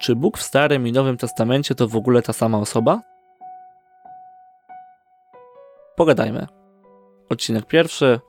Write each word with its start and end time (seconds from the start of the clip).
Czy 0.00 0.16
Bóg 0.16 0.38
w 0.38 0.42
Starym 0.42 0.86
i 0.86 0.92
Nowym 0.92 1.16
Testamencie 1.16 1.74
to 1.74 1.88
w 1.88 1.96
ogóle 1.96 2.22
ta 2.22 2.32
sama 2.32 2.58
osoba? 2.58 3.02
Pogadajmy. 5.96 6.46
Odcinek 7.28 7.66
pierwszy. 7.66 8.20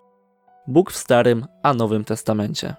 Bóg 0.68 0.92
w 0.92 0.98
Starym 0.98 1.46
a 1.64 1.74
Nowym 1.74 2.04
Testamencie. 2.04 2.76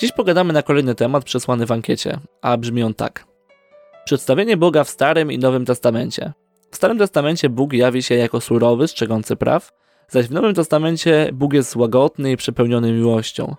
Dziś 0.00 0.12
pogadamy 0.12 0.52
na 0.52 0.62
kolejny 0.62 0.94
temat 0.94 1.24
przesłany 1.24 1.66
w 1.66 1.72
ankiecie, 1.72 2.18
a 2.42 2.56
brzmi 2.56 2.82
on 2.82 2.94
tak. 2.94 3.26
Przedstawienie 4.04 4.56
Boga 4.56 4.84
w 4.84 4.88
Starym 4.88 5.32
i 5.32 5.38
Nowym 5.38 5.64
Testamencie. 5.64 6.32
W 6.70 6.76
Starym 6.76 6.98
Testamencie 6.98 7.48
Bóg 7.48 7.72
jawi 7.72 8.02
się 8.02 8.14
jako 8.14 8.40
surowy, 8.40 8.88
strzegący 8.88 9.36
praw, 9.36 9.72
zaś 10.08 10.26
w 10.26 10.30
Nowym 10.30 10.54
Testamencie 10.54 11.30
Bóg 11.32 11.52
jest 11.52 11.76
łagodny 11.76 12.32
i 12.32 12.36
przepełniony 12.36 12.92
miłością. 12.92 13.54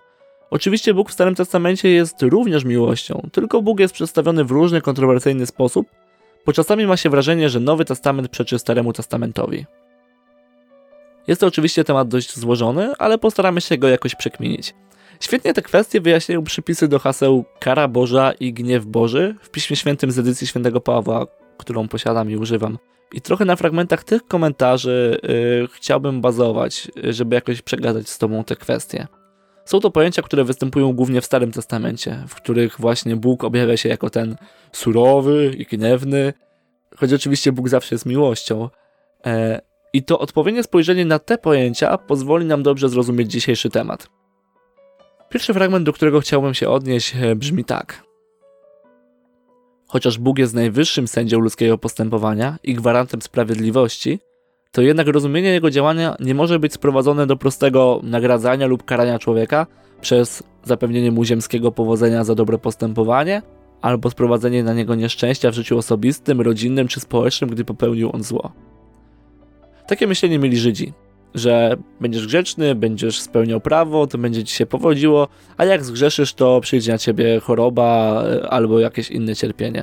Oczywiście 0.50 0.94
Bóg 0.94 1.10
w 1.10 1.12
Starym 1.12 1.34
Testamencie 1.34 1.88
jest 1.88 2.22
również 2.22 2.64
miłością, 2.64 3.28
tylko 3.32 3.62
Bóg 3.62 3.80
jest 3.80 3.94
przedstawiony 3.94 4.44
w 4.44 4.50
różny 4.50 4.80
kontrowersyjny 4.80 5.46
sposób, 5.46 5.86
bo 6.46 6.52
czasami 6.52 6.86
ma 6.86 6.96
się 6.96 7.10
wrażenie, 7.10 7.48
że 7.48 7.60
Nowy 7.60 7.84
Testament 7.84 8.28
przeczy 8.28 8.58
Staremu 8.58 8.92
Testamentowi. 8.92 9.66
Jest 11.26 11.40
to 11.40 11.46
oczywiście 11.46 11.84
temat 11.84 12.08
dość 12.08 12.38
złożony, 12.38 12.92
ale 12.98 13.18
postaramy 13.18 13.60
się 13.60 13.78
go 13.78 13.88
jakoś 13.88 14.14
przekminić. 14.14 14.74
Świetnie 15.20 15.54
te 15.54 15.62
kwestie 15.62 16.00
wyjaśniają 16.00 16.44
przypisy 16.44 16.88
do 16.88 16.98
haseł 16.98 17.44
kara 17.60 17.88
Boża 17.88 18.32
i 18.32 18.52
gniew 18.52 18.86
Boży 18.86 19.34
w 19.40 19.50
Piśmie 19.50 19.76
Świętym 19.76 20.10
z 20.10 20.18
edycji 20.18 20.46
Świętego 20.46 20.80
Pawła, 20.80 21.26
którą 21.58 21.88
posiadam 21.88 22.30
i 22.30 22.36
używam. 22.36 22.78
I 23.12 23.20
trochę 23.20 23.44
na 23.44 23.56
fragmentach 23.56 24.04
tych 24.04 24.26
komentarzy 24.26 25.20
yy, 25.22 25.68
chciałbym 25.72 26.20
bazować, 26.20 26.90
żeby 27.04 27.34
jakoś 27.34 27.62
przegadać 27.62 28.08
z 28.08 28.18
Tobą 28.18 28.44
te 28.44 28.56
kwestie. 28.56 29.06
Są 29.64 29.80
to 29.80 29.90
pojęcia, 29.90 30.22
które 30.22 30.44
występują 30.44 30.92
głównie 30.92 31.20
w 31.20 31.24
Starym 31.24 31.52
Testamencie, 31.52 32.24
w 32.28 32.34
których 32.34 32.80
właśnie 32.80 33.16
Bóg 33.16 33.44
objawia 33.44 33.76
się 33.76 33.88
jako 33.88 34.10
ten 34.10 34.36
surowy 34.72 35.52
i 35.58 35.64
gniewny, 35.64 36.32
choć 36.96 37.12
oczywiście 37.12 37.52
Bóg 37.52 37.68
zawsze 37.68 37.94
jest 37.94 38.06
miłością. 38.06 38.68
E, 39.26 39.60
I 39.92 40.02
to 40.02 40.18
odpowiednie 40.18 40.62
spojrzenie 40.62 41.04
na 41.04 41.18
te 41.18 41.38
pojęcia 41.38 41.98
pozwoli 41.98 42.46
nam 42.46 42.62
dobrze 42.62 42.88
zrozumieć 42.88 43.30
dzisiejszy 43.30 43.70
temat. 43.70 44.08
Pierwszy 45.28 45.54
fragment, 45.54 45.86
do 45.86 45.92
którego 45.92 46.20
chciałbym 46.20 46.54
się 46.54 46.68
odnieść, 46.68 47.16
e, 47.20 47.36
brzmi 47.36 47.64
tak. 47.64 48.07
Chociaż 49.88 50.18
Bóg 50.18 50.38
jest 50.38 50.54
najwyższym 50.54 51.08
sędzią 51.08 51.38
ludzkiego 51.38 51.78
postępowania 51.78 52.58
i 52.64 52.74
gwarantem 52.74 53.22
sprawiedliwości, 53.22 54.18
to 54.72 54.82
jednak 54.82 55.06
rozumienie 55.06 55.48
jego 55.48 55.70
działania 55.70 56.16
nie 56.20 56.34
może 56.34 56.58
być 56.58 56.72
sprowadzone 56.72 57.26
do 57.26 57.36
prostego 57.36 58.00
nagradzania 58.02 58.66
lub 58.66 58.84
karania 58.84 59.18
człowieka 59.18 59.66
przez 60.00 60.42
zapewnienie 60.64 61.12
mu 61.12 61.24
ziemskiego 61.24 61.72
powodzenia 61.72 62.24
za 62.24 62.34
dobre 62.34 62.58
postępowanie, 62.58 63.42
albo 63.82 64.10
sprowadzenie 64.10 64.62
na 64.62 64.74
niego 64.74 64.94
nieszczęścia 64.94 65.50
w 65.50 65.54
życiu 65.54 65.78
osobistym, 65.78 66.40
rodzinnym 66.40 66.88
czy 66.88 67.00
społecznym, 67.00 67.50
gdy 67.50 67.64
popełnił 67.64 68.10
on 68.12 68.22
zło. 68.22 68.52
Takie 69.86 70.06
myślenie 70.06 70.38
mieli 70.38 70.56
Żydzi, 70.56 70.92
że 71.34 71.76
będziesz 72.00 72.26
grzeczny, 72.26 72.74
będziesz 72.74 73.20
spełniał 73.20 73.60
prawo, 73.60 74.06
to 74.06 74.18
będzie 74.18 74.44
ci 74.44 74.56
się 74.56 74.66
powodziło, 74.66 75.28
a 75.56 75.64
jak 75.64 75.84
zgrzeszysz, 75.84 76.34
to 76.34 76.60
przyjdzie 76.60 76.92
na 76.92 76.98
ciebie 76.98 77.40
choroba 77.40 78.22
e, 78.24 78.50
albo 78.50 78.80
jakieś 78.80 79.10
inne 79.10 79.36
cierpienie. 79.36 79.82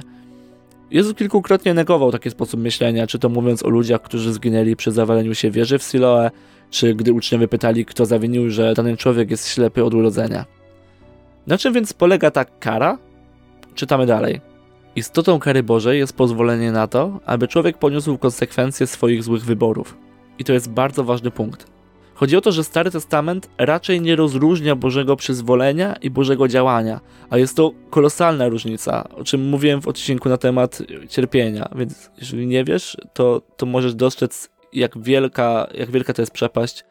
Jezus 0.92 1.14
kilkukrotnie 1.14 1.74
negował 1.74 2.12
taki 2.12 2.30
sposób 2.30 2.60
myślenia, 2.60 3.08
czy 3.08 3.20
to 3.20 3.30
mówiąc 3.30 3.64
o 3.64 3.70
ludziach, 3.70 4.02
którzy 4.02 4.34
zginęli 4.34 4.76
przy 4.76 4.92
zawaleniu 4.92 5.36
się 5.36 5.52
wieży 5.52 5.80
w 5.80 5.84
Siloe, 5.84 6.32
czy 6.70 6.96
gdy 6.96 7.14
uczniowie 7.14 7.48
pytali, 7.48 7.86
kto 7.86 8.06
zawinił, 8.06 8.50
że 8.50 8.74
dany 8.74 8.98
człowiek 8.98 9.32
jest 9.32 9.48
ślepy 9.48 9.84
od 9.84 9.94
urodzenia. 9.94 10.46
Na 11.48 11.58
czym 11.58 11.74
więc 11.74 11.94
polega 11.94 12.32
ta 12.32 12.46
kara? 12.46 12.98
Czytamy 13.76 14.06
dalej. 14.06 14.42
Istotą 14.96 15.40
kary 15.40 15.64
Bożej 15.64 16.00
jest 16.00 16.14
pozwolenie 16.14 16.72
na 16.72 16.88
to, 16.88 17.20
aby 17.26 17.48
człowiek 17.48 17.78
poniósł 17.78 18.18
konsekwencje 18.18 18.88
swoich 18.88 19.24
złych 19.24 19.46
wyborów. 19.46 20.05
I 20.40 20.44
to 20.44 20.54
jest 20.54 20.70
bardzo 20.70 21.04
ważny 21.04 21.32
punkt. 21.32 21.76
Chodzi 22.16 22.38
o 22.38 22.42
to, 22.42 22.52
że 22.52 22.64
Stary 22.64 22.92
Testament 22.92 23.50
raczej 23.58 24.02
nie 24.02 24.16
rozróżnia 24.16 24.76
Bożego 24.76 25.16
przyzwolenia 25.16 25.96
i 26.02 26.10
Bożego 26.10 26.48
działania, 26.48 27.00
a 27.30 27.38
jest 27.38 27.56
to 27.56 27.72
kolosalna 27.90 28.48
różnica, 28.48 29.10
o 29.10 29.24
czym 29.24 29.50
mówiłem 29.50 29.82
w 29.82 29.88
odcinku 29.88 30.30
na 30.30 30.38
temat 30.38 30.82
cierpienia, 31.10 31.70
więc 31.76 32.12
jeżeli 32.18 32.48
nie 32.48 32.64
wiesz, 32.64 32.98
to, 33.14 33.42
to 33.58 33.66
możesz 33.66 33.96
dostrzec, 33.96 34.50
jak 34.74 34.98
wielka, 35.00 35.68
jak 35.74 35.92
wielka 35.92 36.14
to 36.14 36.22
jest 36.22 36.32
przepaść, 36.32 36.84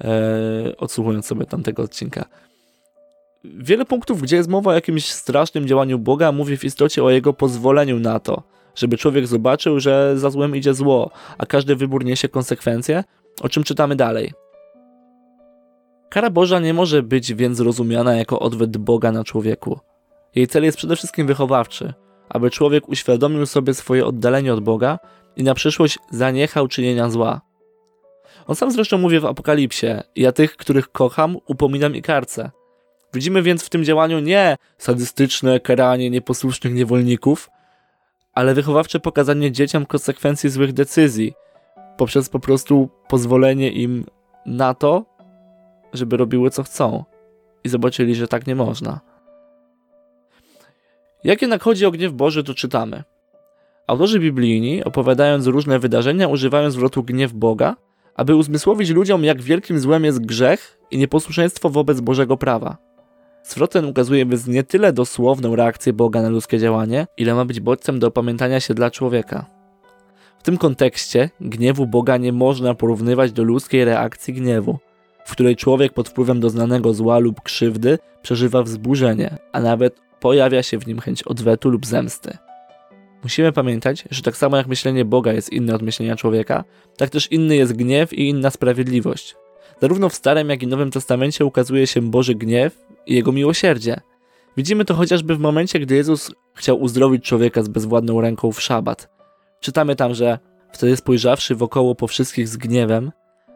e, 0.00 0.76
odsłuchując 0.76 1.26
sobie 1.26 1.46
tamtego 1.46 1.82
odcinka. 1.82 2.24
Wiele 3.44 3.84
punktów, 3.84 4.22
gdzie 4.22 4.36
jest 4.36 4.48
mowa 4.48 4.70
o 4.70 4.74
jakimś 4.74 5.08
strasznym 5.10 5.66
działaniu 5.66 5.98
Boga, 5.98 6.32
mówi 6.32 6.56
w 6.56 6.64
istocie 6.64 7.04
o 7.04 7.10
Jego 7.10 7.32
pozwoleniu 7.32 7.98
na 7.98 8.20
to, 8.20 8.42
żeby 8.74 8.96
człowiek 8.96 9.26
zobaczył, 9.26 9.80
że 9.80 10.18
za 10.18 10.30
złem 10.30 10.56
idzie 10.56 10.74
zło, 10.74 11.10
a 11.38 11.46
każdy 11.46 11.76
wybór 11.76 12.04
niesie 12.04 12.28
konsekwencje, 12.28 13.04
o 13.40 13.48
czym 13.48 13.64
czytamy 13.64 13.96
dalej. 13.96 14.32
Kara 16.10 16.30
Boża 16.30 16.60
nie 16.60 16.74
może 16.74 17.02
być 17.02 17.34
więc 17.34 17.60
rozumiana 17.60 18.14
jako 18.14 18.40
odwet 18.40 18.76
Boga 18.76 19.12
na 19.12 19.24
człowieku. 19.24 19.80
Jej 20.34 20.46
cel 20.46 20.64
jest 20.64 20.78
przede 20.78 20.96
wszystkim 20.96 21.26
wychowawczy, 21.26 21.94
aby 22.28 22.50
człowiek 22.50 22.88
uświadomił 22.88 23.46
sobie 23.46 23.74
swoje 23.74 24.06
oddalenie 24.06 24.54
od 24.54 24.60
Boga 24.60 24.98
i 25.36 25.44
na 25.44 25.54
przyszłość 25.54 25.98
zaniechał 26.10 26.68
czynienia 26.68 27.10
zła. 27.10 27.40
On 28.46 28.54
sam 28.54 28.70
zresztą 28.70 28.98
mówi 28.98 29.20
w 29.20 29.26
Apokalipsie: 29.26 29.86
Ja 30.16 30.32
tych, 30.32 30.56
których 30.56 30.92
kocham, 30.92 31.36
upominam 31.46 31.96
i 31.96 32.02
karcę. 32.02 32.50
Widzimy 33.14 33.42
więc 33.42 33.64
w 33.64 33.70
tym 33.70 33.84
działaniu 33.84 34.20
nie 34.20 34.56
sadystyczne 34.78 35.60
karanie 35.60 36.10
nieposłusznych 36.10 36.74
niewolników, 36.74 37.50
ale 38.34 38.54
wychowawcze 38.54 39.00
pokazanie 39.00 39.52
dzieciom 39.52 39.86
konsekwencji 39.86 40.50
złych 40.50 40.72
decyzji, 40.72 41.34
poprzez 41.96 42.28
po 42.28 42.40
prostu 42.40 42.88
pozwolenie 43.08 43.70
im 43.72 44.04
na 44.46 44.74
to, 44.74 45.04
żeby 45.92 46.16
robiły 46.16 46.50
co 46.50 46.62
chcą. 46.62 47.04
I 47.64 47.68
zobaczyli, 47.68 48.14
że 48.14 48.28
tak 48.28 48.46
nie 48.46 48.54
można. 48.54 49.00
Jak 51.24 51.42
jednak 51.42 51.62
chodzi 51.62 51.86
o 51.86 51.90
gniew 51.90 52.12
Boży, 52.12 52.44
to 52.44 52.54
czytamy. 52.54 53.02
Autorzy 53.86 54.20
biblijni, 54.20 54.84
opowiadając 54.84 55.46
różne 55.46 55.78
wydarzenia, 55.78 56.28
używają 56.28 56.70
zwrotu 56.70 57.02
gniew 57.02 57.32
Boga, 57.32 57.76
aby 58.14 58.36
uzmysłowić 58.36 58.90
ludziom, 58.90 59.24
jak 59.24 59.42
wielkim 59.42 59.78
złem 59.78 60.04
jest 60.04 60.26
grzech 60.26 60.78
i 60.90 60.98
nieposłuszeństwo 60.98 61.70
wobec 61.70 62.00
Bożego 62.00 62.36
prawa. 62.36 62.76
Zwrot 63.44 63.72
ten 63.72 63.84
ukazuje 63.84 64.26
więc 64.26 64.46
nie 64.46 64.62
tyle 64.62 64.92
dosłowną 64.92 65.56
reakcję 65.56 65.92
Boga 65.92 66.22
na 66.22 66.28
ludzkie 66.28 66.58
działanie, 66.58 67.06
ile 67.16 67.34
ma 67.34 67.44
być 67.44 67.60
bodźcem 67.60 67.98
do 67.98 68.06
opamiętania 68.06 68.60
się 68.60 68.74
dla 68.74 68.90
człowieka. 68.90 69.46
W 70.38 70.42
tym 70.42 70.58
kontekście 70.58 71.30
gniewu 71.40 71.86
Boga 71.86 72.16
nie 72.16 72.32
można 72.32 72.74
porównywać 72.74 73.32
do 73.32 73.44
ludzkiej 73.44 73.84
reakcji 73.84 74.34
gniewu, 74.34 74.78
w 75.24 75.32
której 75.32 75.56
człowiek 75.56 75.92
pod 75.92 76.08
wpływem 76.08 76.40
doznanego 76.40 76.94
zła 76.94 77.18
lub 77.18 77.40
krzywdy 77.40 77.98
przeżywa 78.22 78.62
wzburzenie, 78.62 79.38
a 79.52 79.60
nawet 79.60 80.00
pojawia 80.20 80.62
się 80.62 80.78
w 80.78 80.86
nim 80.86 81.00
chęć 81.00 81.22
odwetu 81.22 81.70
lub 81.70 81.86
zemsty. 81.86 82.36
Musimy 83.22 83.52
pamiętać, 83.52 84.04
że 84.10 84.22
tak 84.22 84.36
samo 84.36 84.56
jak 84.56 84.66
myślenie 84.66 85.04
Boga 85.04 85.32
jest 85.32 85.52
inne 85.52 85.74
od 85.74 85.82
myślenia 85.82 86.16
człowieka, 86.16 86.64
tak 86.96 87.10
też 87.10 87.32
inny 87.32 87.56
jest 87.56 87.76
gniew 87.76 88.12
i 88.12 88.28
inna 88.28 88.50
sprawiedliwość. 88.50 89.36
Zarówno 89.80 90.08
w 90.08 90.14
Starym, 90.14 90.50
jak 90.50 90.62
i 90.62 90.66
Nowym 90.66 90.90
Testamencie 90.90 91.44
ukazuje 91.44 91.86
się 91.86 92.02
Boży 92.02 92.34
gniew 92.34 92.84
i 93.06 93.14
Jego 93.14 93.32
miłosierdzie. 93.32 94.00
Widzimy 94.56 94.84
to 94.84 94.94
chociażby 94.94 95.36
w 95.36 95.38
momencie, 95.38 95.80
gdy 95.80 95.94
Jezus 95.94 96.30
chciał 96.54 96.80
uzdrowić 96.80 97.24
człowieka 97.24 97.62
z 97.62 97.68
bezwładną 97.68 98.20
ręką 98.20 98.52
w 98.52 98.60
szabat. 98.60 99.08
Czytamy 99.60 99.96
tam, 99.96 100.14
że 100.14 100.38
wtedy 100.72 100.96
spojrzawszy 100.96 101.54
wokoło 101.54 101.94
po 101.94 102.06
wszystkich 102.06 102.48
z 102.48 102.56
gniewem, 102.56 103.12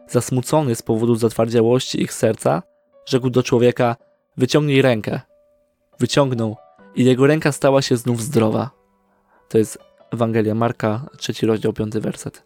zasmucony 0.07 0.75
z 0.75 0.81
powodu 0.81 1.15
zatwardziałości 1.15 2.01
ich 2.01 2.13
serca, 2.13 2.63
rzekł 3.05 3.29
do 3.29 3.43
człowieka: 3.43 3.95
Wyciągnij 4.37 4.81
rękę. 4.81 5.21
Wyciągnął 5.99 6.55
i 6.95 7.05
jego 7.05 7.27
ręka 7.27 7.51
stała 7.51 7.81
się 7.81 7.97
znów 7.97 8.21
zdrowa. 8.21 8.71
To 9.49 9.57
jest 9.57 9.77
Ewangelia 10.11 10.55
Marka, 10.55 11.09
trzeci 11.17 11.45
rozdział, 11.45 11.73
piąty 11.73 12.01
werset. 12.01 12.43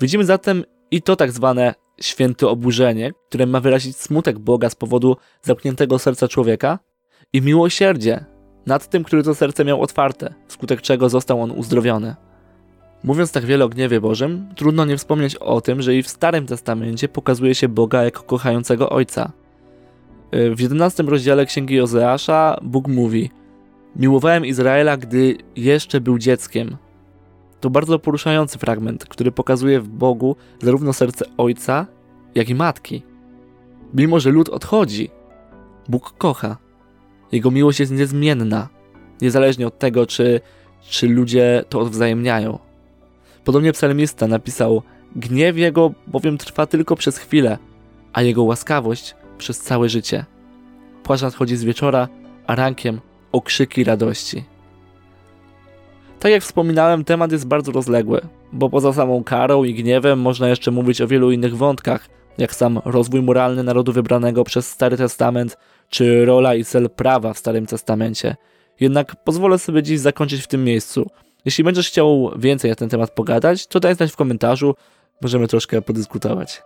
Widzimy 0.00 0.24
zatem 0.24 0.64
i 0.90 1.02
to 1.02 1.16
tak 1.16 1.32
zwane 1.32 1.74
święte 2.02 2.48
oburzenie, 2.48 3.12
które 3.28 3.46
ma 3.46 3.60
wyrazić 3.60 3.96
smutek 3.96 4.38
Boga 4.38 4.70
z 4.70 4.74
powodu 4.74 5.16
zamkniętego 5.42 5.98
serca 5.98 6.28
człowieka 6.28 6.78
i 7.32 7.42
miłosierdzie 7.42 8.24
nad 8.66 8.90
tym, 8.90 9.04
który 9.04 9.22
to 9.22 9.34
serce 9.34 9.64
miał 9.64 9.82
otwarte, 9.82 10.34
wskutek 10.46 10.82
czego 10.82 11.08
został 11.08 11.42
on 11.42 11.50
uzdrowiony. 11.50 12.14
Mówiąc 13.04 13.32
tak 13.32 13.44
wiele 13.44 13.64
o 13.64 13.68
gniewie 13.68 14.00
Bożym, 14.00 14.48
trudno 14.56 14.84
nie 14.84 14.96
wspomnieć 14.96 15.36
o 15.36 15.60
tym, 15.60 15.82
że 15.82 15.96
i 15.96 16.02
w 16.02 16.08
Starym 16.08 16.46
Testamencie 16.46 17.08
pokazuje 17.08 17.54
się 17.54 17.68
Boga 17.68 18.04
jako 18.04 18.22
kochającego 18.22 18.90
Ojca. 18.90 19.32
W 20.32 20.60
11 20.60 21.02
rozdziale 21.02 21.46
Księgi 21.46 21.74
Jozeasza 21.74 22.58
Bóg 22.62 22.88
mówi 22.88 23.30
Miłowałem 23.96 24.46
Izraela, 24.46 24.96
gdy 24.96 25.36
jeszcze 25.56 26.00
był 26.00 26.18
dzieckiem. 26.18 26.76
To 27.62 27.70
bardzo 27.70 27.98
poruszający 27.98 28.58
fragment, 28.58 29.04
który 29.04 29.32
pokazuje 29.32 29.80
w 29.80 29.88
Bogu 29.88 30.36
zarówno 30.62 30.92
serce 30.92 31.24
Ojca, 31.36 31.86
jak 32.34 32.48
i 32.48 32.54
matki. 32.54 33.02
Mimo, 33.94 34.20
że 34.20 34.30
lud 34.30 34.48
odchodzi, 34.48 35.10
Bóg 35.88 36.14
kocha. 36.18 36.56
Jego 37.32 37.50
miłość 37.50 37.80
jest 37.80 37.92
niezmienna, 37.92 38.68
niezależnie 39.20 39.66
od 39.66 39.78
tego, 39.78 40.06
czy, 40.06 40.40
czy 40.80 41.08
ludzie 41.08 41.64
to 41.68 41.80
odwzajemniają. 41.80 42.58
Podobnie 43.44 43.72
psalmista 43.72 44.26
napisał: 44.26 44.82
Gniew 45.16 45.56
jego 45.56 45.92
bowiem 46.06 46.38
trwa 46.38 46.66
tylko 46.66 46.96
przez 46.96 47.18
chwilę, 47.18 47.58
a 48.12 48.22
jego 48.22 48.42
łaskawość 48.42 49.14
przez 49.38 49.60
całe 49.60 49.88
życie. 49.88 50.24
Płaszcz 51.02 51.22
nadchodzi 51.22 51.56
z 51.56 51.64
wieczora, 51.64 52.08
a 52.46 52.54
rankiem 52.54 53.00
okrzyki 53.32 53.84
radości. 53.84 54.51
Tak 56.22 56.32
jak 56.32 56.42
wspominałem, 56.42 57.04
temat 57.04 57.32
jest 57.32 57.46
bardzo 57.46 57.72
rozległy, 57.72 58.20
bo 58.52 58.70
poza 58.70 58.92
samą 58.92 59.24
karą 59.24 59.64
i 59.64 59.74
gniewem 59.74 60.20
można 60.20 60.48
jeszcze 60.48 60.70
mówić 60.70 61.00
o 61.00 61.06
wielu 61.06 61.32
innych 61.32 61.56
wątkach, 61.56 62.08
jak 62.38 62.54
sam 62.54 62.80
rozwój 62.84 63.22
moralny 63.22 63.62
narodu 63.62 63.92
wybranego 63.92 64.44
przez 64.44 64.70
Stary 64.70 64.96
Testament, 64.96 65.56
czy 65.88 66.24
rola 66.24 66.54
i 66.54 66.64
cel 66.64 66.90
prawa 66.90 67.32
w 67.32 67.38
Starym 67.38 67.66
Testamencie. 67.66 68.36
Jednak 68.80 69.24
pozwolę 69.24 69.58
sobie 69.58 69.82
dziś 69.82 70.00
zakończyć 70.00 70.42
w 70.42 70.46
tym 70.46 70.64
miejscu. 70.64 71.10
Jeśli 71.44 71.64
będziesz 71.64 71.88
chciał 71.88 72.32
więcej 72.38 72.70
na 72.70 72.74
ten 72.74 72.88
temat 72.88 73.10
pogadać, 73.10 73.66
to 73.66 73.80
daj 73.80 73.94
znać 73.94 74.12
w 74.12 74.16
komentarzu, 74.16 74.74
możemy 75.22 75.48
troszkę 75.48 75.82
podyskutować. 75.82 76.62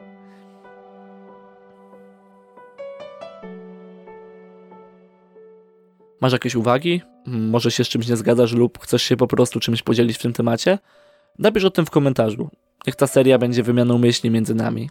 Masz 6.20 6.32
jakieś 6.32 6.54
uwagi? 6.54 7.02
Może 7.26 7.70
się 7.70 7.84
z 7.84 7.88
czymś 7.88 8.08
nie 8.08 8.16
zgadzasz 8.16 8.52
lub 8.52 8.78
chcesz 8.78 9.02
się 9.02 9.16
po 9.16 9.26
prostu 9.26 9.60
czymś 9.60 9.82
podzielić 9.82 10.16
w 10.16 10.22
tym 10.22 10.32
temacie? 10.32 10.78
Napisz 11.38 11.64
o 11.64 11.70
tym 11.70 11.86
w 11.86 11.90
komentarzu. 11.90 12.50
Niech 12.86 12.96
ta 12.96 13.06
seria 13.06 13.38
będzie 13.38 13.62
wymianą 13.62 13.98
myśli 13.98 14.30
między 14.30 14.54
nami. 14.54 14.90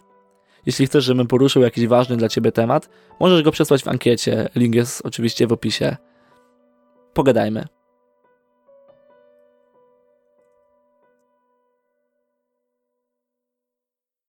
Jeśli 0.66 0.86
chcesz, 0.86 1.04
żebym 1.04 1.26
poruszył 1.26 1.62
jakiś 1.62 1.86
ważny 1.86 2.16
dla 2.16 2.28
Ciebie 2.28 2.52
temat, 2.52 2.88
możesz 3.20 3.42
go 3.42 3.52
przesłać 3.52 3.82
w 3.82 3.88
ankiecie. 3.88 4.48
Link 4.54 4.74
jest 4.74 5.06
oczywiście 5.06 5.46
w 5.46 5.52
opisie. 5.52 5.96
Pogadajmy. 7.14 7.64